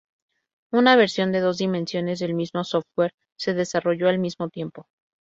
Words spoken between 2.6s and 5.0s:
software se desarrolló al mismo tiempo.